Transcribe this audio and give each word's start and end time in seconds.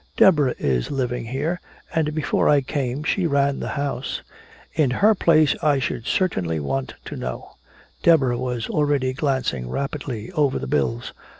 "Deborah 0.17 0.55
is 0.57 0.89
living 0.89 1.25
here 1.25 1.61
and 1.93 2.15
before 2.15 2.49
I 2.49 2.61
came 2.61 3.03
she 3.03 3.27
ran 3.27 3.59
the 3.59 3.67
house. 3.77 4.23
In 4.73 4.89
her 4.89 5.13
place 5.13 5.55
I 5.61 5.77
should 5.77 6.07
certainly 6.07 6.59
want 6.59 6.95
to 7.05 7.15
know." 7.15 7.51
Deborah 8.01 8.39
was 8.39 8.67
already 8.67 9.13
glancing 9.13 9.69
rapidly 9.69 10.31
over 10.31 10.57
the 10.57 10.65
bills. 10.65 11.13